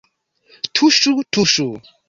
Tuŝu, 0.79 1.15
tuŝu 1.37 1.71